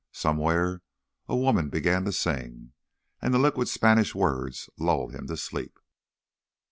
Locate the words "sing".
2.11-2.71